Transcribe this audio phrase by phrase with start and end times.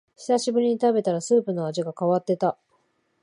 [0.17, 2.57] 久しぶりに食べたらスープの味が変わってた